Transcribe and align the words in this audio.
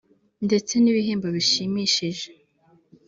ndetse 0.45 0.73
n’ibihembo 0.79 1.27
bishimishije 1.35 2.29